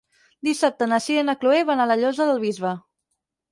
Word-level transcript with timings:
Dissabte 0.47 0.87
na 0.93 0.99
Sira 1.09 1.25
i 1.25 1.27
na 1.27 1.35
Chloé 1.45 1.61
van 1.69 1.85
a 1.85 1.89
la 1.93 1.99
Llosa 2.01 2.29
del 2.33 2.43
Bisbe. 2.49 2.75